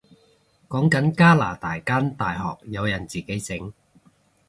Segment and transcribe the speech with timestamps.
[0.67, 3.71] 講緊加拿大間大學有人自己整